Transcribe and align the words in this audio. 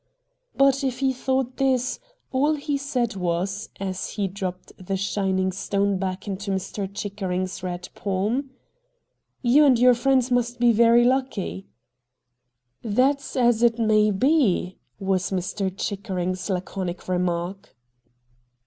But 0.55 0.83
if 0.83 0.97
he 0.97 1.13
thought 1.13 1.57
this, 1.57 1.99
all 2.31 2.55
he 2.55 2.75
said 2.75 3.15
was, 3.15 3.69
as 3.79 4.09
he 4.13 4.27
dropped 4.27 4.71
the 4.83 4.97
shining 4.97 5.51
stone 5.51 5.99
back 5.99 6.27
into 6.27 6.49
Mr. 6.49 6.89
Chickering's 6.91 7.61
red 7.61 7.87
palm:' 7.93 8.49
You 9.43 9.63
and 9.63 9.77
your 9.77 9.93
friends 9.93 10.31
must 10.31 10.59
be 10.59 10.71
very 10.71 11.03
lucky.'' 11.05 11.67
That's 12.97 13.35
as 13.35 13.61
it 13.61 13.77
may 13.77 14.09
be,' 14.09 14.79
was 14.99 15.29
Mr. 15.29 15.71
Chickering's 15.77 16.49
laconic 16.49 17.07
remark. 17.07 17.75